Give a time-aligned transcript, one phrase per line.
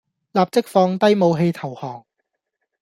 [0.31, 2.03] 立即放低武器投降